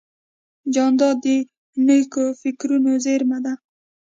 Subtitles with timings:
[0.73, 1.27] جانداد د
[1.87, 3.53] نیکو فکرونو زېرمه ده.